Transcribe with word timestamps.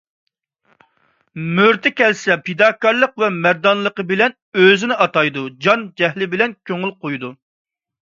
مۆرىتى 1.59 1.91
كەلسە 1.99 2.39
پىداكارلىقى 2.49 3.23
ۋە 3.25 3.31
مەردانىلىقى 3.37 4.09
بىلەن 4.15 4.37
ئۆزىنى 4.65 5.01
ئاتايدۇ، 5.07 5.49
جان- 5.69 5.89
جەھلى 6.03 6.33
بىلەن 6.37 6.61
كۆڭۈل 6.73 6.99
قويىدۇ. 7.07 7.37